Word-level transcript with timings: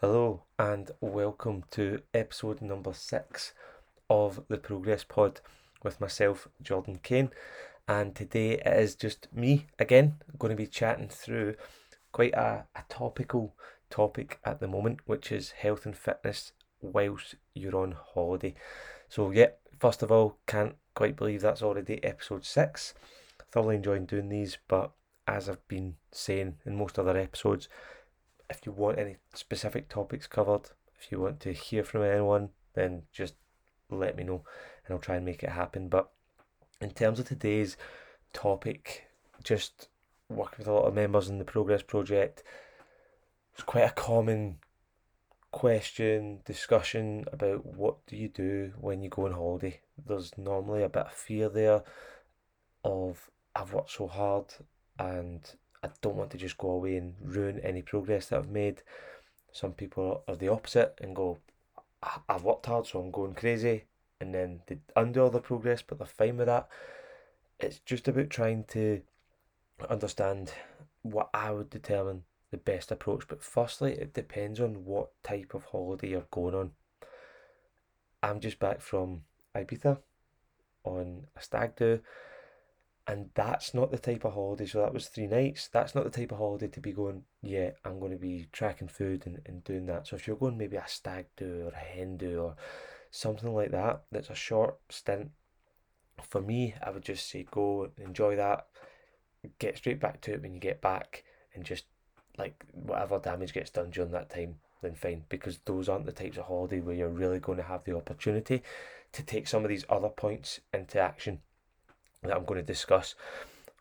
Hello 0.00 0.42
and 0.58 0.90
welcome 1.00 1.62
to 1.70 2.02
episode 2.12 2.60
number 2.60 2.92
six 2.92 3.54
of 4.10 4.42
the 4.48 4.58
Progress 4.58 5.04
Pod 5.04 5.40
with 5.84 6.00
myself, 6.00 6.48
Jordan 6.60 6.98
Kane. 7.00 7.30
And 7.86 8.12
today 8.12 8.54
it 8.54 8.66
is 8.66 8.96
just 8.96 9.28
me 9.32 9.68
again. 9.78 10.16
Going 10.36 10.50
to 10.50 10.56
be 10.56 10.66
chatting 10.66 11.08
through 11.08 11.54
quite 12.10 12.34
a, 12.34 12.66
a 12.74 12.82
topical 12.88 13.54
topic 13.88 14.40
at 14.44 14.58
the 14.58 14.66
moment, 14.66 14.98
which 15.06 15.30
is 15.30 15.52
health 15.52 15.86
and 15.86 15.96
fitness 15.96 16.52
whilst 16.82 17.36
you're 17.54 17.76
on 17.76 17.92
holiday. 18.14 18.54
So, 19.08 19.30
yeah, 19.30 19.50
first 19.78 20.02
of 20.02 20.10
all, 20.10 20.38
can't 20.48 20.74
quite 20.96 21.16
believe 21.16 21.40
that's 21.40 21.62
already 21.62 22.02
episode 22.02 22.44
six. 22.44 22.94
Thoroughly 23.52 23.76
enjoying 23.76 24.06
doing 24.06 24.28
these, 24.28 24.58
but 24.66 24.90
as 25.28 25.48
I've 25.48 25.66
been 25.68 25.94
saying 26.10 26.56
in 26.66 26.76
most 26.76 26.98
other 26.98 27.16
episodes, 27.16 27.68
if 28.54 28.66
you 28.66 28.72
want 28.72 28.98
any 28.98 29.16
specific 29.34 29.88
topics 29.88 30.26
covered, 30.26 30.70
if 30.98 31.10
you 31.10 31.20
want 31.20 31.40
to 31.40 31.52
hear 31.52 31.84
from 31.84 32.02
anyone, 32.02 32.50
then 32.74 33.02
just 33.12 33.34
let 33.90 34.16
me 34.16 34.24
know 34.24 34.44
and 34.86 34.94
I'll 34.94 35.00
try 35.00 35.16
and 35.16 35.24
make 35.24 35.42
it 35.42 35.50
happen. 35.50 35.88
But 35.88 36.10
in 36.80 36.90
terms 36.90 37.18
of 37.18 37.28
today's 37.28 37.76
topic, 38.32 39.04
just 39.42 39.88
working 40.28 40.58
with 40.58 40.68
a 40.68 40.72
lot 40.72 40.86
of 40.86 40.94
members 40.94 41.28
in 41.28 41.38
the 41.38 41.44
Progress 41.44 41.82
Project, 41.82 42.42
it's 43.52 43.62
quite 43.62 43.90
a 43.90 43.92
common 43.92 44.58
question, 45.52 46.40
discussion 46.44 47.24
about 47.32 47.64
what 47.64 48.04
do 48.06 48.16
you 48.16 48.28
do 48.28 48.72
when 48.80 49.02
you 49.02 49.08
go 49.08 49.26
on 49.26 49.32
holiday. 49.32 49.80
There's 50.06 50.36
normally 50.36 50.82
a 50.82 50.88
bit 50.88 51.06
of 51.06 51.12
fear 51.12 51.48
there 51.48 51.82
of 52.84 53.30
I've 53.54 53.72
worked 53.72 53.92
so 53.92 54.08
hard 54.08 54.46
and 54.98 55.40
I 55.84 55.90
don't 56.00 56.16
want 56.16 56.30
to 56.30 56.38
just 56.38 56.56
go 56.56 56.70
away 56.70 56.96
and 56.96 57.14
ruin 57.22 57.60
any 57.60 57.82
progress 57.82 58.28
that 58.28 58.38
I've 58.38 58.48
made. 58.48 58.80
Some 59.52 59.72
people 59.72 60.24
are 60.26 60.34
the 60.34 60.48
opposite 60.48 60.98
and 61.02 61.14
go, 61.14 61.36
I've 62.26 62.42
worked 62.42 62.64
hard, 62.64 62.86
so 62.86 63.00
I'm 63.00 63.10
going 63.10 63.34
crazy, 63.34 63.84
and 64.18 64.34
then 64.34 64.62
they 64.66 64.78
undo 64.96 65.22
all 65.22 65.30
the 65.30 65.40
progress, 65.40 65.82
but 65.82 65.98
they're 65.98 66.06
fine 66.06 66.38
with 66.38 66.46
that. 66.46 66.68
It's 67.60 67.80
just 67.80 68.08
about 68.08 68.30
trying 68.30 68.64
to 68.68 69.02
understand 69.90 70.52
what 71.02 71.28
I 71.34 71.50
would 71.50 71.68
determine 71.68 72.22
the 72.50 72.56
best 72.56 72.90
approach. 72.90 73.28
But 73.28 73.42
firstly, 73.42 73.92
it 73.92 74.14
depends 74.14 74.60
on 74.60 74.86
what 74.86 75.10
type 75.22 75.52
of 75.52 75.64
holiday 75.64 76.10
you're 76.10 76.26
going 76.30 76.54
on. 76.54 76.70
I'm 78.22 78.40
just 78.40 78.58
back 78.58 78.80
from 78.80 79.24
Ibiza 79.54 79.98
on 80.84 81.26
a 81.36 81.42
stag 81.42 81.76
do 81.76 82.00
and 83.06 83.28
that's 83.34 83.74
not 83.74 83.90
the 83.90 83.98
type 83.98 84.24
of 84.24 84.32
holiday. 84.32 84.66
So 84.66 84.80
that 84.80 84.94
was 84.94 85.08
three 85.08 85.26
nights. 85.26 85.68
That's 85.68 85.94
not 85.94 86.04
the 86.04 86.10
type 86.10 86.32
of 86.32 86.38
holiday 86.38 86.68
to 86.68 86.80
be 86.80 86.92
going, 86.92 87.22
yeah, 87.42 87.70
I'm 87.84 88.00
going 88.00 88.12
to 88.12 88.18
be 88.18 88.48
tracking 88.50 88.88
food 88.88 89.24
and, 89.26 89.40
and 89.46 89.62
doing 89.62 89.86
that. 89.86 90.06
So 90.06 90.16
if 90.16 90.26
you're 90.26 90.36
going 90.36 90.56
maybe 90.56 90.76
a 90.76 90.84
stag 90.86 91.26
do 91.36 91.66
or 91.66 91.70
a 91.70 91.76
hen 91.76 92.16
do 92.16 92.40
or 92.40 92.56
something 93.10 93.54
like 93.54 93.72
that, 93.72 94.04
that's 94.10 94.30
a 94.30 94.34
short 94.34 94.78
stint. 94.88 95.30
For 96.22 96.40
me, 96.40 96.74
I 96.82 96.90
would 96.90 97.04
just 97.04 97.28
say 97.28 97.46
go 97.50 97.90
enjoy 97.98 98.36
that, 98.36 98.68
get 99.58 99.76
straight 99.76 100.00
back 100.00 100.22
to 100.22 100.32
it 100.32 100.42
when 100.42 100.54
you 100.54 100.60
get 100.60 100.80
back, 100.80 101.24
and 101.54 101.64
just 101.64 101.84
like 102.38 102.64
whatever 102.72 103.18
damage 103.18 103.52
gets 103.52 103.70
done 103.70 103.90
during 103.90 104.12
that 104.12 104.30
time, 104.30 104.56
then 104.80 104.94
fine. 104.94 105.24
Because 105.28 105.58
those 105.66 105.90
aren't 105.90 106.06
the 106.06 106.12
types 106.12 106.38
of 106.38 106.44
holiday 106.46 106.80
where 106.80 106.94
you're 106.94 107.08
really 107.08 107.38
going 107.38 107.58
to 107.58 107.64
have 107.64 107.84
the 107.84 107.96
opportunity 107.96 108.62
to 109.12 109.22
take 109.22 109.46
some 109.46 109.62
of 109.62 109.68
these 109.68 109.84
other 109.90 110.08
points 110.08 110.60
into 110.72 110.98
action 110.98 111.40
that 112.28 112.36
I'm 112.36 112.44
going 112.44 112.60
to 112.60 112.66
discuss. 112.66 113.14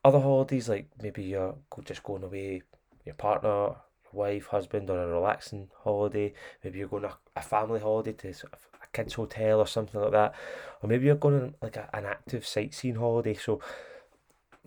Other 0.03 0.19
holidays, 0.19 0.69
like 0.69 0.87
maybe 1.01 1.23
you're 1.23 1.55
just 1.85 2.03
going 2.03 2.23
away, 2.23 2.61
your 3.05 3.15
partner, 3.15 3.75
wife, 4.11 4.47
husband, 4.47 4.89
on 4.89 4.97
a 4.97 5.07
relaxing 5.07 5.69
holiday. 5.83 6.33
Maybe 6.63 6.79
you're 6.79 6.87
going 6.87 7.05
on 7.05 7.13
a 7.35 7.41
family 7.41 7.79
holiday 7.79 8.13
to 8.13 8.29
a 8.29 8.87
kids' 8.91 9.13
hotel 9.13 9.59
or 9.59 9.67
something 9.67 9.99
like 9.99 10.11
that, 10.11 10.35
or 10.81 10.89
maybe 10.89 11.05
you're 11.05 11.15
going 11.15 11.35
on 11.35 11.55
like 11.61 11.77
a, 11.77 11.89
an 11.93 12.05
active 12.05 12.45
sightseeing 12.45 12.95
holiday. 12.95 13.33
So, 13.33 13.59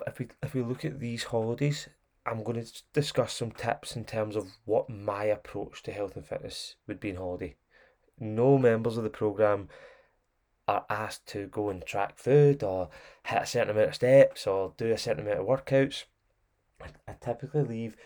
if 0.06 0.18
we 0.18 0.28
if 0.42 0.54
we 0.54 0.62
look 0.62 0.84
at 0.84 1.00
these 1.00 1.24
holidays, 1.24 1.88
I'm 2.26 2.42
going 2.42 2.62
to 2.62 2.82
discuss 2.92 3.32
some 3.32 3.52
tips 3.52 3.94
in 3.94 4.04
terms 4.04 4.36
of 4.36 4.48
what 4.64 4.90
my 4.90 5.24
approach 5.24 5.82
to 5.84 5.92
health 5.92 6.16
and 6.16 6.26
fitness 6.26 6.74
would 6.86 6.98
be 6.98 7.10
in 7.10 7.16
holiday. 7.16 7.54
No 8.18 8.58
members 8.58 8.96
of 8.96 9.04
the 9.04 9.10
program 9.10 9.68
are 10.68 10.84
asked 10.90 11.26
to 11.28 11.46
go 11.46 11.70
and 11.70 11.84
track 11.84 12.18
food 12.18 12.62
or 12.62 12.88
hit 13.24 13.42
a 13.42 13.46
certain 13.46 13.70
amount 13.70 13.88
of 13.88 13.94
steps 13.94 14.46
or 14.46 14.72
do 14.76 14.90
a 14.90 14.98
certain 14.98 15.24
amount 15.24 15.40
of 15.40 15.46
workouts, 15.46 16.04
I 16.80 17.12
typically 17.20 17.62
leave 17.62 17.96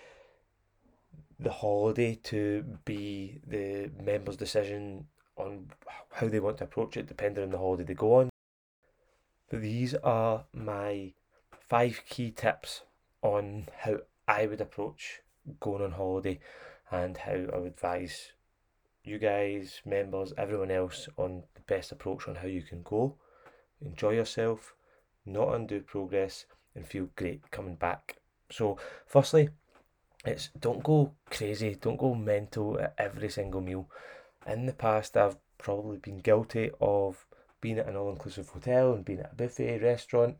the 1.39 1.51
holiday 1.51 2.17
to 2.25 2.65
be 2.85 3.41
the 3.47 3.91
member's 4.03 4.37
decision 4.37 5.07
on 5.37 5.71
how 6.13 6.29
they 6.29 6.41
want 6.41 6.59
to 6.59 6.65
approach 6.65 6.97
it, 6.97 7.07
depending 7.07 7.43
on 7.43 7.51
the 7.51 7.59
holiday 7.59 7.85
they 7.85 7.95
go 7.95 8.21
on. 8.21 8.31
But 9.49 9.63
these 9.63 9.95
are 9.95 10.45
my 10.53 11.15
five 11.69 12.03
key 12.09 12.31
tips 12.31 12.83
on 13.23 13.69
how 13.79 13.99
I 14.29 14.47
would 14.47 14.61
approach 14.61 15.21
going 15.61 15.83
on 15.83 15.93
holiday 15.93 16.39
and 16.91 17.17
how 17.17 17.33
I 17.33 17.59
would 17.59 17.73
advise 17.73 18.33
you 19.05 19.19
guys, 19.19 19.81
members, 19.85 20.33
everyone 20.37 20.71
else 20.71 21.09
on 21.17 21.43
the 21.55 21.61
best 21.63 21.93
approach 21.93 22.29
on 22.29 22.37
how 22.37 22.47
you 22.47 22.63
can 22.63 22.83
go, 22.83 23.17
enjoy 23.81 24.11
yourself, 24.11 24.75
not 25.25 25.55
undo 25.55 25.81
progress, 25.81 26.47
and 26.75 26.87
feel 26.87 27.09
great 27.17 27.51
coming 27.51 27.77
back. 27.77 28.17
So, 28.51 28.79
firstly, 29.07 29.49
it's 30.25 30.51
don't 30.59 30.83
go 30.83 31.13
crazy, 31.31 31.77
don't 31.81 31.97
go 31.97 32.15
mental 32.15 32.79
at 32.79 32.95
every 32.99 33.31
single 33.31 33.61
meal. 33.61 33.89
In 34.47 34.67
the 34.67 34.73
past, 34.73 35.17
I've 35.17 35.37
probably 35.59 35.99
been 35.99 36.19
guilty 36.19 36.71
of 36.81 37.27
being 37.61 37.79
at 37.79 37.89
an 37.89 37.97
all 37.97 38.11
inclusive 38.11 38.49
hotel 38.49 38.93
and 38.93 39.05
being 39.05 39.21
at 39.21 39.33
a 39.33 39.35
buffet 39.35 39.79
restaurant, 39.83 40.37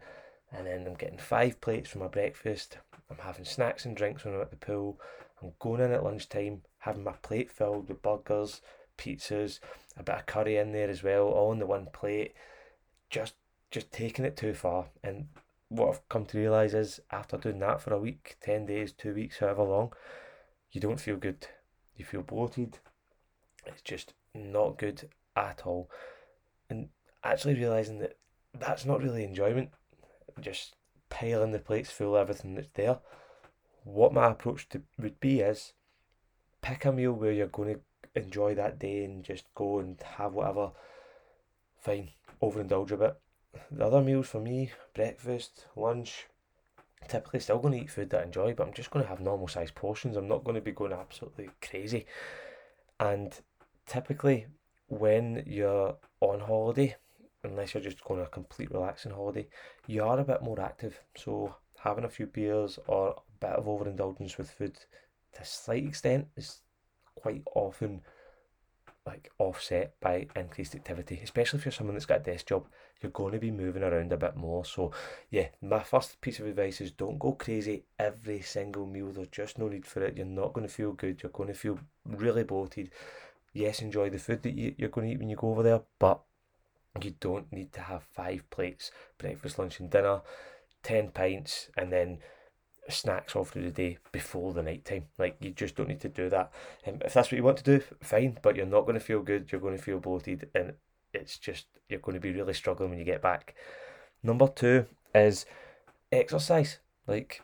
and 0.53 0.67
then 0.67 0.87
I'm 0.87 0.95
getting 0.95 1.19
five 1.19 1.61
plates 1.61 1.91
for 1.91 1.99
my 1.99 2.09
breakfast. 2.09 2.79
I'm 3.11 3.19
having 3.19 3.45
snacks 3.45 3.85
and 3.85 3.97
drinks 3.97 4.25
when 4.25 4.35
I'm 4.35 4.41
at 4.41 4.51
the 4.51 4.57
pool. 4.57 5.01
I'm 5.43 5.53
going 5.59 5.81
in 5.81 5.93
at 5.93 6.05
lunchtime, 6.05 6.63
having 6.81 7.05
my 7.05 7.13
plate 7.23 7.51
filled 7.51 7.89
with 7.89 8.03
burgers, 8.03 8.61
pizzas, 8.99 9.61
a 9.97 10.03
bit 10.03 10.17
of 10.17 10.27
curry 10.27 10.57
in 10.57 10.73
there 10.73 10.91
as 10.91 11.03
well, 11.03 11.25
all 11.25 11.53
in 11.53 11.59
the 11.59 11.67
one 11.67 11.87
plate. 11.93 12.35
Just 13.09 13.35
just 13.71 13.93
taking 13.93 14.25
it 14.25 14.37
too 14.37 14.55
far. 14.55 14.87
And 15.03 15.29
what 15.69 15.89
I've 15.89 16.09
come 16.09 16.27
to 16.27 16.39
realise 16.39 16.75
is 16.75 17.01
after 17.11 17.37
doing 17.37 17.61
that 17.61 17.81
for 17.81 17.93
a 17.93 18.01
week, 18.01 18.37
ten 18.41 18.67
days, 18.67 18.93
two 18.93 19.15
weeks, 19.15 19.39
however 19.39 19.63
long, 19.63 19.93
you 20.73 20.81
don't 20.81 21.01
feel 21.01 21.17
good. 21.17 21.47
You 21.97 22.05
feel 22.05 22.23
bloated. 22.23 22.79
It's 23.67 23.83
just 23.83 24.15
not 24.35 24.79
good 24.79 25.09
at 25.37 25.63
all. 25.65 25.91
And 26.69 26.89
actually 27.23 27.55
realising 27.55 27.99
that 27.99 28.17
that's 28.59 28.85
not 28.85 29.03
really 29.03 29.25
enjoyment. 29.25 29.71
Just 30.41 30.77
piling 31.11 31.53
the 31.53 31.59
plates 31.59 31.91
full 31.91 32.17
of 32.17 32.23
everything 32.23 32.55
that's 32.55 32.71
there 32.75 33.01
what 33.85 34.13
my 34.13 34.31
approach 34.31 34.69
to 34.71 34.83
would 34.99 35.19
be 35.21 35.41
is 35.41 35.73
pick 36.63 36.85
a 36.85 36.93
meal 36.93 37.13
where 37.13 37.33
you're 37.33 37.47
going 37.47 37.75
to 37.75 37.81
enjoy 38.21 38.55
that 38.55 38.79
day 38.79 39.05
and 39.05 39.25
just 39.25 39.45
go 39.55 39.79
and 39.79 40.01
have 40.17 40.35
whatever. 40.35 40.73
Fine, 41.79 42.11
overindulge 42.43 42.93
a 42.93 42.97
bit. 42.97 43.21
The 43.71 43.87
other 43.87 44.03
meals 44.03 44.29
for 44.29 44.41
me, 44.41 44.71
breakfast, 44.95 45.67
lunch, 45.77 46.27
typically 47.09 47.41
still 47.41 47.59
going 47.59 47.75
to 47.75 47.85
eat 47.85 47.91
food 47.91 48.11
that 48.11 48.21
I 48.21 48.25
enjoy, 48.25 48.55
but 48.55 48.67
I'm 48.67 48.75
just 48.75 48.91
going 48.91 49.05
to 49.05 49.09
have 49.09 49.21
normal 49.21 49.49
sized 49.49 49.75
portions. 49.75 50.17
I'm 50.17 50.29
not 50.29 50.45
going 50.45 50.55
to 50.55 50.61
be 50.61 50.73
going 50.73 50.93
absolutely 50.93 51.51
crazy. 51.63 52.07
And 52.99 53.33
typically, 53.87 54.47
when 54.89 55.43
you're 55.47 55.97
on 56.21 56.41
holiday, 56.41 56.97
unless 57.43 57.75
you're 57.75 57.83
just 57.83 58.05
going 58.05 58.21
on 58.21 58.27
a 58.27 58.31
complete 58.31 58.71
relaxing 58.71 59.13
holiday, 59.13 59.49
you 59.87 60.05
are 60.05 60.21
a 60.21 60.25
bit 60.25 60.43
more 60.43 60.61
active. 60.61 61.01
So 61.17 61.55
having 61.79 62.05
a 62.05 62.11
few 62.11 62.27
beers 62.27 62.79
or 62.87 63.11
a 63.11 63.41
bit 63.41 63.57
of 63.57 63.67
overindulgence 63.67 64.37
with 64.37 64.51
food 64.51 64.79
to 65.35 65.43
a 65.43 65.45
slight 65.45 65.87
extent 65.87 66.29
is 66.37 66.61
quite 67.15 67.43
often 67.55 68.01
like 69.07 69.31
offset 69.39 69.95
by 70.01 70.27
increased 70.37 70.75
activity, 70.75 71.21
especially 71.23 71.59
if 71.59 71.65
you're 71.65 71.73
someone 71.73 71.95
that's 71.95 72.07
got 72.07 72.21
a 72.21 72.25
desk 72.25 72.47
job, 72.47 72.67
you're 73.01 73.11
going 73.11 73.33
to 73.33 73.39
be 73.39 73.51
moving 73.51 73.83
around 73.83 74.13
a 74.13 74.17
bit 74.17 74.37
more. 74.37 74.65
So, 74.65 74.93
yeah, 75.31 75.49
my 75.63 75.81
first 75.81 76.21
piece 76.21 76.39
of 76.39 76.47
advice 76.47 76.81
is 76.81 76.91
don't 76.91 77.19
go 77.19 77.33
crazy 77.33 77.85
every 77.99 78.43
single 78.43 78.87
meal. 78.87 79.11
There's 79.11 79.29
just 79.29 79.59
no 79.59 79.69
need 79.69 79.87
for 79.87 80.05
it. 80.05 80.17
You're 80.17 80.27
not 80.27 80.53
going 80.53 80.67
to 80.67 80.73
feel 80.73 80.93
good. 80.93 81.23
You're 81.23 81.33
going 81.33 81.49
to 81.49 81.55
feel 81.55 81.79
really 82.07 82.45
bloated. 82.45 82.91
Yes, 83.53 83.81
enjoy 83.81 84.11
the 84.11 84.19
food 84.19 84.43
that 84.43 84.55
you, 84.55 84.75
you're 84.77 84.91
going 84.91 85.09
to 85.09 85.15
eat 85.15 85.19
when 85.19 85.31
you 85.31 85.37
go 85.37 85.51
over 85.51 85.63
there, 85.63 85.81
but 85.99 86.21
you 87.03 87.15
don't 87.21 87.51
need 87.53 87.73
to 87.73 87.81
have 87.81 88.03
five 88.03 88.49
plates 88.51 88.91
breakfast, 89.19 89.59
lunch, 89.59 89.81
and 89.81 89.91
dinner. 89.91 90.21
10 90.83 91.11
pints 91.11 91.69
and 91.77 91.93
then 91.93 92.19
snacks 92.89 93.37
all 93.37 93.45
through 93.45 93.63
the 93.63 93.71
day 93.71 93.99
before 94.13 94.53
the 94.53 94.63
night 94.63 94.85
time. 94.85 95.05
Like 95.19 95.37
you 95.41 95.51
just 95.51 95.77
don't 95.77 95.89
need 95.89 96.01
to 96.01 96.09
do 96.09 96.29
that. 96.31 96.53
Um, 96.87 96.99
if 97.05 97.15
that's 97.15 97.31
what 97.31 97.37
you 97.37 97.45
want 97.45 97.59
to 97.59 97.79
do, 97.79 97.85
fine, 98.03 98.39
but 98.43 98.57
you're 98.57 98.67
not 98.67 98.83
going 98.83 98.95
to 98.95 99.05
feel 99.05 99.23
good, 99.23 99.51
you're 99.51 99.61
going 99.61 99.77
to 99.77 99.83
feel 99.83 99.99
bloated, 99.99 100.49
and 100.55 100.75
it's 101.13 101.39
just 101.39 101.67
you're 101.89 102.01
going 102.01 102.15
to 102.15 102.21
be 102.21 102.33
really 102.33 102.55
struggling 102.55 102.91
when 102.91 102.99
you 102.99 103.05
get 103.05 103.23
back. 103.23 103.55
Number 104.23 104.49
two 104.49 104.87
is 105.15 105.47
exercise. 106.13 106.79
Like 107.07 107.43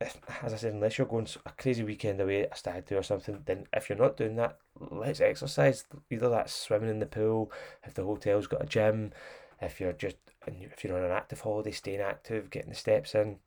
as 0.00 0.52
I 0.52 0.56
said, 0.56 0.74
unless 0.74 0.98
you're 0.98 1.06
going 1.06 1.28
a 1.44 1.50
crazy 1.52 1.82
weekend 1.82 2.20
away, 2.20 2.42
a 2.42 2.56
stag 2.56 2.86
do 2.86 2.96
or 2.96 3.02
something, 3.02 3.42
then 3.46 3.66
if 3.72 3.88
you're 3.88 3.98
not 3.98 4.16
doing 4.16 4.36
that, 4.36 4.58
let's 4.90 5.20
exercise. 5.20 5.84
Either 6.10 6.28
that's 6.28 6.54
swimming 6.54 6.90
in 6.90 6.98
the 6.98 7.06
pool, 7.06 7.50
if 7.84 7.94
the 7.94 8.04
hotel's 8.04 8.46
got 8.46 8.62
a 8.62 8.66
gym, 8.66 9.12
if 9.60 9.80
you're 9.80 9.92
just 9.92 10.16
if 10.46 10.84
you're 10.84 10.96
on 10.96 11.04
an 11.04 11.10
active 11.10 11.40
holiday, 11.40 11.72
staying 11.72 12.00
active, 12.00 12.50
getting 12.50 12.70
the 12.70 12.76
steps 12.76 13.14
in, 13.14 13.38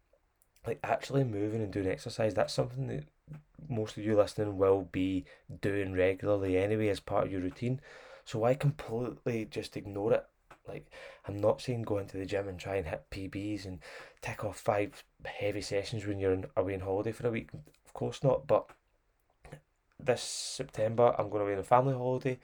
like 0.65 0.79
actually 0.83 1.23
moving 1.23 1.61
and 1.61 1.71
doing 1.71 1.88
exercise. 1.88 2.33
That's 2.33 2.53
something 2.53 2.88
that 2.88 3.06
most 3.69 3.97
of 3.97 4.03
you 4.03 4.15
listening 4.15 4.57
will 4.57 4.88
be 4.91 5.25
doing 5.61 5.94
regularly 5.94 6.57
anyway 6.57 6.88
as 6.88 7.00
part 7.00 7.25
of 7.25 7.31
your 7.31 7.41
routine. 7.41 7.81
So 8.25 8.39
why 8.39 8.53
completely 8.53 9.45
just 9.45 9.77
ignore 9.77 10.13
it? 10.13 10.25
Like 10.67 10.91
I'm 11.27 11.39
not 11.39 11.61
saying 11.61 11.83
go 11.83 11.97
into 11.97 12.17
the 12.17 12.25
gym 12.25 12.47
and 12.47 12.59
try 12.59 12.75
and 12.75 12.88
hit 12.88 13.09
PBs 13.09 13.65
and 13.65 13.79
tick 14.21 14.44
off 14.44 14.59
five 14.59 15.03
heavy 15.25 15.61
sessions 15.61 16.06
when 16.06 16.19
you're 16.19 16.44
away 16.56 16.75
on 16.75 16.81
holiday 16.81 17.11
for 17.11 17.27
a 17.27 17.31
week. 17.31 17.50
Of 17.85 17.94
course 17.94 18.23
not. 18.23 18.45
But 18.45 18.69
this 20.00 20.21
September 20.21 21.15
I'm 21.17 21.29
going 21.29 21.44
away 21.44 21.53
on 21.53 21.59
a 21.59 21.63
family 21.63 21.94
holiday. 21.94 22.39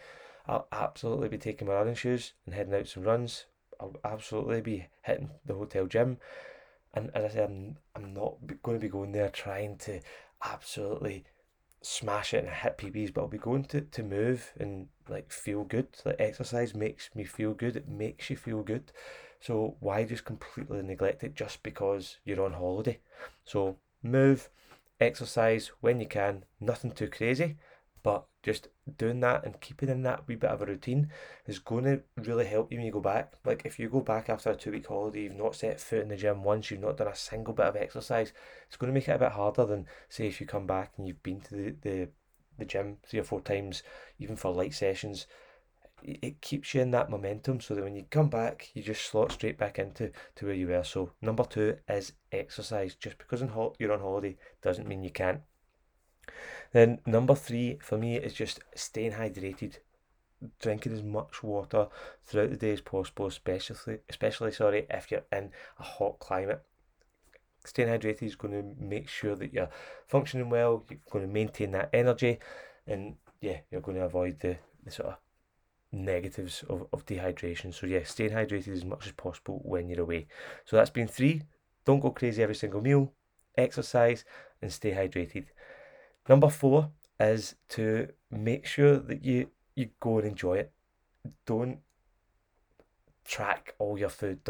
I'll 0.48 0.68
absolutely 0.72 1.30
be 1.30 1.38
taking 1.38 1.68
my 1.68 1.74
running 1.74 1.96
shoes 1.96 2.34
and 2.46 2.56
heading 2.56 2.74
out 2.74 2.88
some 2.88 3.04
runs. 3.04 3.46
I'll 3.80 3.96
absolutely 4.04 4.62
be 4.62 4.88
hitting 5.02 5.32
the 5.46 5.56
hotel 5.56 5.86
gym. 5.86 6.18
And 6.96 7.12
as 7.14 7.26
I 7.26 7.30
said, 7.30 7.50
I'm, 7.50 7.78
I'm 7.96 8.14
not 8.14 8.36
going 8.64 8.78
to 8.78 8.82
be 8.82 8.90
going 8.90 9.12
there 9.12 9.30
trying 9.30 9.78
to 9.80 10.00
absolutely 10.44 11.26
smash 11.82 12.34
it 12.34 12.46
and 12.46 12.54
hit 12.54 12.78
PBs, 12.78 13.14
but 13.14 13.22
I'll 13.22 13.28
be 13.28 13.38
going 13.38 13.66
to, 13.66 13.82
to 13.82 14.04
move 14.04 14.54
and 14.60 14.88
like 15.08 15.32
feel 15.32 15.64
good. 15.64 15.88
Like 16.06 16.16
exercise 16.20 16.74
makes 16.74 17.10
me 17.14 17.26
feel 17.26 17.54
good. 17.54 17.76
It 17.76 17.88
makes 17.88 18.30
you 18.30 18.38
feel 18.38 18.64
good. 18.64 18.92
So 19.40 19.76
why 19.80 20.04
just 20.06 20.26
completely 20.26 20.82
neglect 20.82 21.24
it 21.24 21.36
just 21.36 21.62
because 21.62 22.18
you're 22.26 22.44
on 22.44 22.54
holiday? 22.54 23.00
So 23.44 23.78
move, 24.02 24.50
exercise 25.00 25.72
when 25.82 26.00
you 26.00 26.08
can, 26.08 26.46
nothing 26.60 26.92
too 26.92 27.10
crazy, 27.10 27.58
but 28.06 28.28
just 28.44 28.68
doing 29.00 29.20
that 29.22 29.44
and 29.46 29.60
keeping 29.60 29.90
in 29.90 30.04
that 30.04 30.28
wee 30.28 30.36
bit 30.36 30.52
of 30.52 30.62
a 30.62 30.66
routine 30.68 31.10
is 31.48 31.58
going 31.58 31.86
to 31.86 32.04
really 32.18 32.46
help 32.46 32.72
you 32.72 32.78
when 32.78 32.86
you 32.86 32.92
go 32.92 33.00
back. 33.00 33.34
Like 33.44 33.64
if 33.66 33.80
you 33.80 33.90
go 33.90 34.00
back 34.00 34.30
after 34.30 34.52
a 34.52 34.56
two 34.56 34.74
week 34.74 34.86
holiday, 34.86 35.24
you've 35.24 35.36
not 35.36 35.56
set 35.56 35.82
foot 35.82 36.04
in 36.04 36.10
the 36.10 36.16
gym 36.16 36.44
once, 36.44 36.70
you've 36.70 36.82
not 36.82 36.98
done 36.98 37.08
a 37.08 37.16
single 37.16 37.56
bit 37.56 37.66
of 37.66 37.76
exercise, 37.76 38.32
it's 38.68 38.78
going 38.78 38.94
to 38.94 38.94
make 38.94 39.08
it 39.08 39.16
a 39.16 39.18
bit 39.18 39.32
harder 39.32 39.66
than 39.66 39.88
say 40.08 40.28
if 40.28 40.40
you 40.40 40.46
come 40.46 40.68
back 40.68 40.92
and 40.98 41.08
you've 41.08 41.24
been 41.24 41.42
to 41.42 41.56
the, 41.56 41.76
the, 41.82 42.10
the 42.60 42.66
gym 42.66 42.98
three 43.10 43.22
or 43.22 43.24
four 43.24 43.42
times, 43.42 43.82
even 44.20 44.36
for 44.36 44.54
light 44.54 44.76
sessions. 44.76 45.26
It 46.04 46.42
keeps 46.42 46.76
you 46.76 46.82
in 46.82 46.92
that 46.92 47.10
momentum 47.10 47.60
so 47.60 47.74
that 47.74 47.84
when 47.84 47.96
you 47.96 48.06
come 48.12 48.30
back, 48.30 48.70
you 48.76 48.84
just 48.84 49.04
slot 49.04 49.32
straight 49.32 49.58
back 49.58 49.80
into 49.80 50.12
to 50.36 50.46
where 50.46 50.54
you 50.54 50.68
were. 50.68 50.84
So 50.84 51.10
number 51.24 51.44
two 51.44 51.78
is 51.90 52.12
exercise. 52.32 52.94
Just 52.94 53.18
because 53.18 53.42
you're 53.80 53.94
on 53.94 54.00
holiday 54.00 54.38
doesn't 54.62 54.88
mean 54.88 55.04
you 55.04 55.10
can't 55.10 55.42
then 56.72 57.00
number 57.06 57.36
three 57.36 57.78
for 57.82 57.98
me 57.98 58.18
is 58.18 58.34
just 58.34 58.60
staying 58.76 59.14
hydrated, 59.14 59.78
drinking 60.60 60.94
as 60.94 61.04
much 61.04 61.44
water 61.44 61.88
throughout 62.24 62.50
the 62.50 62.58
day 62.58 62.72
as 62.72 62.82
possible, 62.82 63.28
especially 63.28 64.00
especially 64.10 64.52
sorry 64.52 64.86
if 64.90 65.12
you're 65.12 65.26
in 65.32 65.52
a 65.80 65.84
hot 65.84 66.20
climate. 66.20 66.62
Staying 67.66 67.90
hydrated 67.90 68.24
is 68.24 68.36
going 68.36 68.54
to 68.54 68.84
make 68.84 69.10
sure 69.10 69.36
that 69.36 69.54
you're 69.54 69.70
functioning 70.08 70.50
well. 70.50 70.86
You're 70.90 71.00
going 71.10 71.28
to 71.28 71.34
maintain 71.34 71.72
that 71.72 71.90
energy, 71.94 72.40
and 72.86 73.16
yeah, 73.42 73.58
you're 73.72 73.82
going 73.82 73.98
to 73.98 74.04
avoid 74.06 74.40
the, 74.40 74.58
the 74.84 74.92
sort 74.92 75.10
of 75.10 75.18
negatives 75.92 76.64
of, 76.70 76.88
of 76.94 77.06
dehydration. 77.06 77.74
So 77.74 77.88
yeah, 77.88 78.04
staying 78.04 78.32
hydrated 78.32 78.74
as 78.74 78.86
much 78.86 79.08
as 79.08 79.14
possible 79.14 79.62
when 79.64 79.90
you're 79.90 80.02
away. 80.02 80.28
So 80.66 80.76
that's 80.76 80.90
been 80.90 81.08
three. 81.08 81.44
Don't 81.86 82.00
go 82.00 82.12
crazy 82.12 82.44
every 82.44 82.56
single 82.56 82.82
meal. 82.82 83.14
Exercise 83.58 84.26
and 84.62 84.72
stay 84.72 84.92
hydrated. 84.92 85.46
Number 86.28 86.50
four 86.50 86.92
is 87.20 87.56
to 87.70 88.10
make 88.32 88.66
sure 88.66 88.98
that 88.98 89.24
you 89.24 89.50
you 89.76 89.90
go 90.00 90.20
and 90.20 90.28
enjoy 90.28 90.58
it. 90.58 90.72
Don't 91.46 91.80
track 93.26 93.76
all 93.80 93.98
your 93.98 94.10
food 94.10 94.44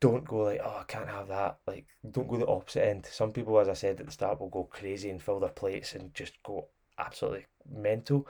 don't 0.00 0.26
go 0.26 0.38
like, 0.38 0.60
oh, 0.64 0.78
I 0.80 0.84
can't 0.84 1.08
have 1.08 1.28
that. 1.28 1.58
Like, 1.66 1.86
don't 2.10 2.26
go 2.26 2.38
the 2.38 2.46
opposite 2.46 2.86
end. 2.86 3.06
Some 3.10 3.32
people, 3.32 3.58
as 3.60 3.68
I 3.68 3.74
said 3.74 4.00
at 4.00 4.06
the 4.06 4.12
start, 4.12 4.40
will 4.40 4.48
go 4.48 4.64
crazy 4.64 5.10
and 5.10 5.22
fill 5.22 5.40
their 5.40 5.50
plates 5.50 5.94
and 5.94 6.12
just 6.14 6.42
go 6.42 6.68
absolutely 6.98 7.46
mental. 7.70 8.26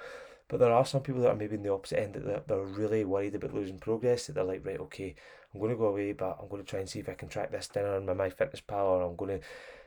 But 0.49 0.59
there 0.59 0.73
are 0.73 0.85
some 0.85 1.03
people 1.03 1.23
that 1.23 1.31
are 1.31 1.37
maybe 1.37 1.55
in 1.55 1.63
the 1.63 1.73
opposite 1.73 2.01
end 2.01 2.15
that 2.15 2.27
they're, 2.27 2.43
they're 2.49 2.65
really 2.65 3.05
worried 3.05 3.37
about 3.37 3.55
losing 3.55 3.79
progress. 3.79 4.27
That 4.27 4.33
they're 4.33 4.45
like, 4.45 4.67
right, 4.67 4.81
okay, 4.81 5.15
I'm 5.55 5.61
going 5.61 5.71
to 5.71 5.79
go 5.79 5.87
away, 5.87 6.13
but 6.13 6.39
I'm 6.43 6.49
going 6.49 6.63
to 6.63 6.69
try 6.69 6.81
and 6.81 6.89
see 6.89 6.99
if 6.99 7.09
I 7.09 7.15
can 7.15 7.29
track 7.29 7.53
this 7.53 7.69
down 7.69 7.87
on 7.87 8.05
my 8.05 8.15
MyFitnessPal, 8.15 8.73
or 8.73 9.03
I'm 9.03 9.15
going 9.15 9.39
to 9.39 9.47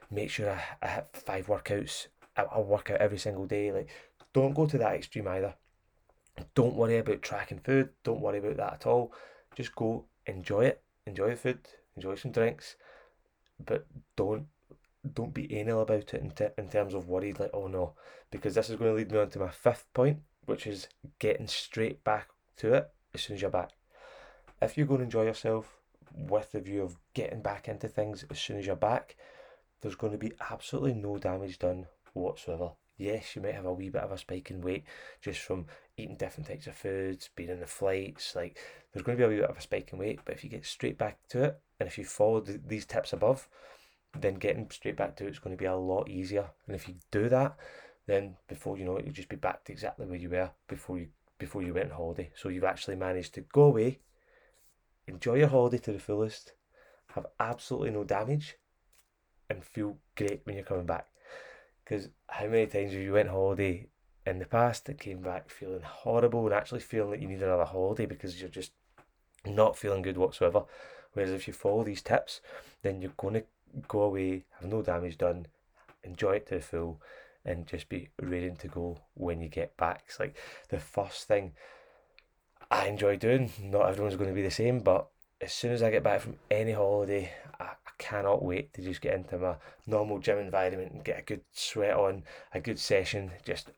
make 0.09 0.29
sure 0.29 0.49
I, 0.49 0.63
I 0.81 0.87
hit 0.87 1.07
five 1.11 1.47
workouts 1.47 2.07
I, 2.35 2.59
work 2.59 2.89
out 2.89 2.97
every 2.97 3.17
single 3.17 3.45
day. 3.45 3.71
Like, 3.71 3.89
don't 4.33 4.55
go 4.55 4.65
to 4.65 4.77
that 4.79 4.95
extreme 4.95 5.27
either. 5.27 5.55
Don't 6.55 6.75
worry 6.75 6.97
about 6.97 7.21
tracking 7.21 7.59
food. 7.59 7.89
Don't 8.03 8.21
worry 8.21 8.39
about 8.39 8.57
that 8.57 8.73
at 8.73 8.87
all. 8.87 9.13
Just 9.55 9.75
go 9.75 10.05
enjoy 10.25 10.65
it. 10.65 10.81
Enjoy 11.05 11.29
the 11.29 11.35
food. 11.35 11.59
Enjoy 11.95 12.15
some 12.15 12.31
drinks, 12.31 12.75
but 13.63 13.85
don't 14.15 14.47
don't 15.13 15.33
be 15.33 15.53
anal 15.53 15.81
about 15.81 16.13
it 16.13 16.13
in, 16.13 16.33
in 16.57 16.69
terms 16.69 16.93
of 16.93 17.09
worried 17.09 17.39
like 17.39 17.49
oh 17.53 17.67
no 17.67 17.93
because 18.31 18.55
this 18.55 18.69
is 18.69 18.77
going 18.77 18.89
to 18.89 18.95
lead 18.95 19.11
me 19.11 19.19
on 19.19 19.29
to 19.29 19.39
my 19.39 19.49
fifth 19.49 19.85
point 19.93 20.19
which 20.45 20.65
is 20.65 20.87
getting 21.19 21.45
straight 21.45 22.03
back 22.05 22.29
to 22.55 22.73
it 22.73 22.89
as 23.13 23.21
soon 23.21 23.35
as 23.35 23.41
you're 23.41 23.51
back 23.51 23.71
if 24.61 24.77
you're 24.77 24.87
going 24.87 24.99
to 24.99 25.03
enjoy 25.03 25.23
yourself 25.23 25.77
with 26.15 26.51
the 26.53 26.61
view 26.61 26.81
of 26.81 26.95
getting 27.13 27.41
back 27.41 27.67
into 27.67 27.87
things 27.87 28.23
as 28.29 28.39
soon 28.39 28.57
as 28.57 28.65
you're 28.65 28.75
back 28.77 29.17
there's 29.81 29.95
going 29.95 30.13
to 30.13 30.17
be 30.17 30.31
absolutely 30.49 30.93
no 30.93 31.17
damage 31.17 31.59
done 31.59 31.85
whatsoever. 32.13 32.71
Yes, 32.97 33.35
you 33.35 33.41
might 33.41 33.55
have 33.55 33.65
a 33.65 33.73
wee 33.73 33.89
bit 33.89 34.03
of 34.03 34.11
a 34.11 34.17
spike 34.17 34.51
in 34.51 34.61
weight 34.61 34.85
just 35.21 35.39
from 35.39 35.65
eating 35.97 36.15
different 36.15 36.47
types 36.47 36.67
of 36.67 36.75
foods, 36.75 37.29
being 37.35 37.49
in 37.49 37.59
the 37.59 37.67
flights. 37.67 38.35
Like, 38.35 38.57
there's 38.91 39.03
going 39.03 39.17
to 39.17 39.21
be 39.21 39.25
a 39.25 39.29
wee 39.29 39.41
bit 39.41 39.49
of 39.49 39.57
a 39.57 39.61
spike 39.61 39.91
in 39.91 39.99
weight, 39.99 40.19
but 40.23 40.35
if 40.35 40.43
you 40.43 40.49
get 40.49 40.65
straight 40.65 40.97
back 40.97 41.17
to 41.29 41.43
it, 41.43 41.59
and 41.79 41.87
if 41.87 41.97
you 41.97 42.05
follow 42.05 42.39
the, 42.39 42.59
these 42.65 42.85
tips 42.85 43.13
above, 43.13 43.47
then 44.19 44.35
getting 44.35 44.69
straight 44.69 44.95
back 44.95 45.15
to 45.15 45.25
it 45.25 45.31
is 45.31 45.39
going 45.39 45.55
to 45.55 45.61
be 45.61 45.65
a 45.65 45.75
lot 45.75 46.07
easier. 46.07 46.49
And 46.67 46.75
if 46.75 46.87
you 46.87 46.95
do 47.11 47.29
that, 47.29 47.57
then 48.05 48.35
before 48.47 48.77
you 48.77 48.85
know 48.85 48.97
it, 48.97 49.05
you'll 49.05 49.13
just 49.13 49.29
be 49.29 49.35
back 49.35 49.63
to 49.65 49.71
exactly 49.71 50.05
where 50.05 50.19
you 50.19 50.29
were 50.29 50.51
before 50.67 50.97
you 50.97 51.07
before 51.39 51.63
you 51.63 51.73
went 51.73 51.91
on 51.91 51.97
holiday. 51.97 52.31
So 52.35 52.49
you've 52.49 52.63
actually 52.63 52.95
managed 52.95 53.33
to 53.33 53.41
go 53.41 53.63
away, 53.63 53.99
enjoy 55.07 55.35
your 55.35 55.47
holiday 55.47 55.79
to 55.79 55.91
the 55.91 55.99
fullest, 55.99 56.53
have 57.15 57.25
absolutely 57.39 57.89
no 57.89 58.03
damage, 58.03 58.57
and 59.49 59.63
feel 59.63 59.97
great 60.15 60.41
when 60.43 60.55
you're 60.55 60.63
coming 60.63 60.85
back. 60.85 61.07
Because 61.83 62.09
how 62.27 62.47
many 62.47 62.65
times 62.67 62.93
have 62.93 63.01
you 63.01 63.13
went 63.13 63.29
holiday 63.29 63.87
in 64.25 64.39
the 64.39 64.45
past 64.45 64.85
that 64.85 64.99
came 64.99 65.21
back 65.21 65.49
feeling 65.49 65.81
horrible 65.83 66.45
and 66.45 66.53
actually 66.53 66.79
feeling 66.79 67.11
that 67.11 67.21
you 67.21 67.27
need 67.27 67.43
another 67.43 67.65
holiday 67.65 68.05
because 68.05 68.39
you're 68.39 68.49
just 68.49 68.71
not 69.45 69.77
feeling 69.77 70.01
good 70.01 70.17
whatsoever? 70.17 70.63
Whereas 71.13 71.31
if 71.31 71.47
you 71.47 71.53
follow 71.53 71.83
these 71.83 72.01
tips, 72.01 72.41
then 72.81 73.01
you're 73.01 73.11
going 73.17 73.35
to 73.35 73.43
go 73.87 74.01
away, 74.01 74.45
have 74.59 74.69
no 74.69 74.81
damage 74.81 75.17
done, 75.17 75.47
enjoy 76.03 76.33
it 76.33 76.47
to 76.47 76.55
the 76.55 76.61
full, 76.61 77.01
and 77.45 77.67
just 77.67 77.89
be 77.89 78.09
ready 78.21 78.51
to 78.51 78.67
go 78.67 78.99
when 79.13 79.41
you 79.41 79.49
get 79.49 79.75
back. 79.77 80.03
It's 80.07 80.19
like 80.19 80.37
the 80.69 80.79
first 80.79 81.27
thing 81.27 81.51
I 82.71 82.87
enjoy 82.87 83.17
doing. 83.17 83.51
Not 83.61 83.89
everyone's 83.89 84.15
going 84.15 84.29
to 84.29 84.35
be 84.35 84.41
the 84.41 84.51
same, 84.51 84.79
but 84.79 85.07
as 85.43 85.53
soon 85.53 85.71
as 85.71 85.83
I 85.83 85.91
get 85.91 86.03
back 86.03 86.21
from 86.21 86.37
any 86.49 86.71
holiday, 86.71 87.31
I, 87.59 87.65
I 87.65 87.91
cannot 87.97 88.43
wait 88.43 88.73
to 88.73 88.81
just 88.81 89.01
get 89.01 89.13
into 89.13 89.37
my 89.37 89.55
normal 89.85 90.19
gym 90.19 90.37
environment 90.37 90.93
and 90.93 91.03
get 91.03 91.19
a 91.19 91.23
good 91.23 91.41
sweat 91.51 91.95
on, 91.95 92.23
a 92.53 92.59
good 92.59 92.79
session. 92.79 93.31
Just 93.45 93.69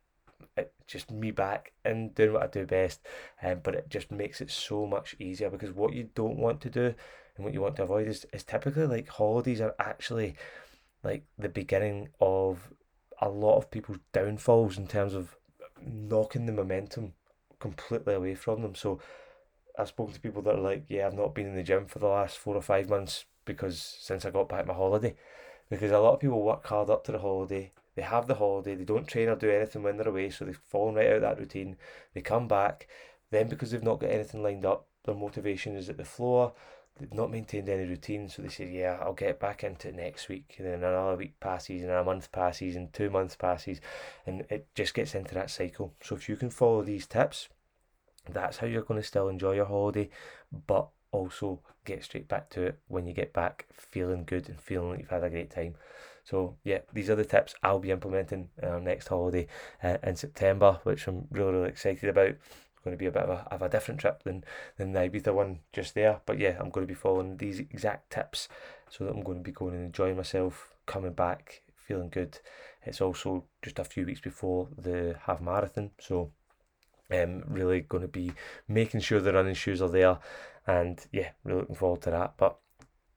just 0.87 1.11
me 1.11 1.31
back 1.31 1.73
and 1.83 2.15
doing 2.15 2.33
what 2.33 2.43
I 2.43 2.47
do 2.47 2.65
best. 2.65 3.01
Um, 3.41 3.59
but 3.63 3.75
it 3.75 3.89
just 3.89 4.11
makes 4.11 4.39
it 4.39 4.51
so 4.51 4.85
much 4.85 5.15
easier 5.19 5.49
because 5.49 5.71
what 5.71 5.93
you 5.93 6.09
don't 6.15 6.37
want 6.37 6.61
to 6.61 6.69
do 6.69 6.93
and 7.35 7.43
what 7.43 7.53
you 7.53 7.61
want 7.61 7.75
to 7.77 7.83
avoid 7.83 8.07
is, 8.07 8.25
is 8.31 8.43
typically 8.43 8.85
like 8.85 9.09
holidays 9.09 9.59
are 9.59 9.75
actually 9.79 10.35
like 11.03 11.25
the 11.37 11.49
beginning 11.49 12.09
of 12.21 12.69
a 13.21 13.27
lot 13.27 13.57
of 13.57 13.71
people's 13.71 13.99
downfalls 14.13 14.77
in 14.77 14.87
terms 14.87 15.13
of 15.13 15.35
knocking 15.85 16.45
the 16.45 16.53
momentum 16.53 17.13
completely 17.59 18.13
away 18.13 18.35
from 18.35 18.61
them. 18.61 18.75
So 18.75 18.99
I've 19.77 19.89
spoken 19.89 20.13
to 20.13 20.19
people 20.19 20.41
that 20.43 20.55
are 20.55 20.61
like, 20.61 20.85
yeah, 20.87 21.05
I've 21.05 21.13
not 21.13 21.35
been 21.35 21.47
in 21.47 21.55
the 21.55 21.63
gym 21.63 21.85
for 21.85 21.99
the 21.99 22.07
last 22.07 22.37
four 22.37 22.55
or 22.55 22.61
five 22.61 22.89
months 22.89 23.25
because 23.45 23.97
since 23.99 24.25
I 24.25 24.31
got 24.31 24.49
back 24.49 24.65
my 24.65 24.73
holiday, 24.73 25.15
because 25.69 25.91
a 25.91 25.99
lot 25.99 26.13
of 26.13 26.19
people 26.19 26.41
work 26.41 26.65
hard 26.65 26.89
up 26.89 27.03
to 27.05 27.11
the 27.11 27.19
holiday. 27.19 27.71
They 27.95 28.01
have 28.01 28.27
the 28.27 28.35
holiday. 28.35 28.75
They 28.75 28.83
don't 28.83 29.07
train 29.07 29.29
or 29.29 29.35
do 29.35 29.49
anything 29.49 29.83
when 29.83 29.97
they're 29.97 30.07
away, 30.07 30.29
so 30.29 30.45
they've 30.45 30.59
fallen 30.67 30.95
right 30.95 31.07
out 31.07 31.15
of 31.15 31.21
that 31.21 31.39
routine. 31.39 31.77
They 32.13 32.21
come 32.21 32.47
back, 32.47 32.87
then 33.31 33.47
because 33.47 33.71
they've 33.71 33.83
not 33.83 33.99
got 33.99 34.11
anything 34.11 34.43
lined 34.43 34.65
up, 34.65 34.87
their 35.05 35.15
motivation 35.15 35.75
is 35.75 35.89
at 35.89 35.97
the 35.97 36.05
floor. 36.05 36.53
They've 36.99 37.13
not 37.13 37.31
maintained 37.31 37.67
any 37.67 37.87
routine, 37.87 38.29
so 38.29 38.41
they 38.41 38.49
say, 38.49 38.69
"Yeah, 38.69 38.99
I'll 39.01 39.13
get 39.13 39.39
back 39.39 39.63
into 39.63 39.89
it 39.89 39.95
next 39.95 40.29
week." 40.29 40.55
And 40.57 40.67
then 40.67 40.83
another 40.83 41.17
week 41.17 41.39
passes, 41.39 41.81
and 41.81 41.91
a 41.91 42.03
month 42.03 42.31
passes, 42.31 42.75
and 42.75 42.93
two 42.93 43.09
months 43.09 43.35
passes, 43.35 43.81
and 44.25 44.45
it 44.49 44.67
just 44.75 44.93
gets 44.93 45.13
into 45.13 45.33
that 45.35 45.49
cycle. 45.49 45.93
So 46.01 46.15
if 46.15 46.29
you 46.29 46.37
can 46.37 46.49
follow 46.49 46.83
these 46.83 47.05
tips, 47.05 47.49
that's 48.31 48.57
how 48.57 48.67
you're 48.67 48.83
going 48.83 49.01
to 49.01 49.07
still 49.07 49.29
enjoy 49.29 49.53
your 49.53 49.65
holiday, 49.65 50.09
but 50.67 50.89
also 51.11 51.61
get 51.85 52.03
straight 52.03 52.27
back 52.27 52.49
to 52.49 52.61
it 52.63 52.79
when 52.87 53.05
you 53.05 53.13
get 53.13 53.31
back 53.33 53.65
feeling 53.71 54.25
good 54.25 54.49
and 54.49 54.59
feeling 54.59 54.89
like 54.89 54.99
you've 54.99 55.09
had 55.09 55.23
a 55.23 55.29
great 55.29 55.51
time. 55.51 55.75
So 56.23 56.57
yeah, 56.63 56.79
these 56.91 57.09
are 57.09 57.15
the 57.15 57.23
tips 57.25 57.53
I'll 57.61 57.79
be 57.79 57.91
implementing 57.91 58.49
in 58.61 58.67
our 58.67 58.79
next 58.79 59.07
holiday 59.07 59.47
uh, 59.83 59.97
in 60.03 60.15
September, 60.15 60.79
which 60.83 61.07
I'm 61.07 61.27
really 61.31 61.53
really 61.53 61.69
excited 61.69 62.09
about. 62.09 62.29
It's 62.29 62.83
going 62.83 62.95
to 62.95 62.99
be 62.99 63.05
a 63.05 63.11
bit 63.11 63.23
of 63.23 63.29
a, 63.29 63.53
of 63.53 63.61
a 63.61 63.69
different 63.69 63.99
trip 63.99 64.23
than 64.23 64.43
than 64.77 64.91
the 64.91 64.99
Ibiza 64.99 65.33
one 65.33 65.59
just 65.71 65.93
there, 65.93 66.21
but 66.25 66.39
yeah, 66.39 66.57
I'm 66.59 66.71
going 66.71 66.85
to 66.85 66.91
be 66.91 66.99
following 66.99 67.37
these 67.37 67.59
exact 67.59 68.11
tips 68.11 68.49
so 68.89 69.03
that 69.03 69.13
I'm 69.13 69.23
going 69.23 69.37
to 69.37 69.43
be 69.43 69.51
going 69.51 69.75
and 69.75 69.85
enjoying 69.85 70.17
myself, 70.17 70.73
coming 70.85 71.13
back 71.13 71.61
feeling 71.75 72.09
good. 72.09 72.39
It's 72.83 73.01
also 73.01 73.45
just 73.61 73.79
a 73.79 73.83
few 73.83 74.05
weeks 74.05 74.21
before 74.21 74.67
the 74.77 75.15
half 75.25 75.41
marathon, 75.41 75.91
so 75.99 76.31
um, 77.11 77.43
really 77.47 77.81
going 77.81 78.01
to 78.01 78.07
be 78.07 78.31
making 78.67 79.01
sure 79.01 79.19
the 79.19 79.33
running 79.33 79.53
shoes 79.53 79.81
are 79.81 79.89
there, 79.89 80.19
and 80.67 81.05
yeah, 81.11 81.29
really 81.43 81.61
looking 81.61 81.75
forward 81.75 82.01
to 82.03 82.11
that. 82.11 82.33
But 82.37 82.57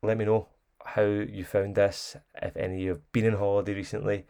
let 0.02 0.18
me 0.18 0.24
know 0.24 0.48
how 0.84 1.02
you 1.02 1.44
found 1.44 1.74
this. 1.74 2.16
If 2.40 2.56
any 2.56 2.74
of 2.74 2.80
you 2.80 2.88
have 2.90 3.12
been 3.12 3.26
on 3.26 3.38
holiday 3.38 3.74
recently, 3.74 4.26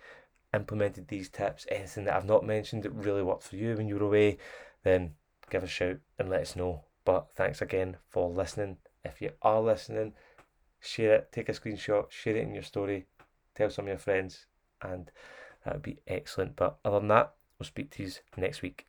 implemented 0.55 1.09
these 1.09 1.29
tips, 1.29 1.67
anything 1.71 2.05
that 2.05 2.15
I've 2.15 2.25
not 2.25 2.47
mentioned 2.47 2.83
that 2.83 2.93
really 2.93 3.23
worked 3.23 3.45
for 3.45 3.57
you 3.57 3.75
when 3.75 3.89
you 3.89 3.97
were 3.97 4.07
away, 4.07 4.39
then 4.83 5.15
give 5.51 5.63
a 5.63 5.67
shout 5.67 5.99
and 6.19 6.29
let 6.29 6.43
us 6.43 6.57
know. 6.57 6.85
But 7.05 7.29
thanks 7.35 7.63
again 7.63 7.97
for 8.09 8.31
listening. 8.31 8.79
If 9.05 9.21
you 9.21 9.31
are 9.43 9.61
listening, 9.61 10.15
share 10.81 11.15
it, 11.15 11.33
take 11.33 11.49
a 11.49 11.53
screenshot, 11.53 12.11
share 12.11 12.37
it 12.37 12.43
in 12.43 12.55
your 12.55 12.63
story, 12.63 13.07
tell 13.55 13.71
some 13.71 13.85
of 13.87 13.89
your 13.89 13.99
friends, 13.99 14.47
and 14.83 15.11
that 15.65 15.75
would 15.75 15.83
be 15.83 16.01
excellent. 16.07 16.57
But 16.57 16.79
other 16.85 16.99
than 16.99 17.09
that, 17.09 17.35
we'll 17.59 17.67
speak 17.67 17.91
to 17.93 18.03
you 18.03 18.11
next 18.37 18.63
week. 18.63 18.88